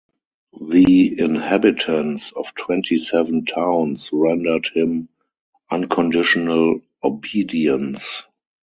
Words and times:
The 0.59 1.19
inhabitants 1.19 2.31
of 2.31 2.55
twenty-seven 2.55 3.45
towns 3.45 4.09
rendered 4.11 4.67
him 4.73 5.09
unconditional 5.69 6.81
obedience. 7.03 8.23